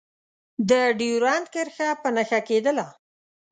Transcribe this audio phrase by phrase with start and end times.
[0.69, 2.85] د ډیورنډ کرښه په نښه کېدله.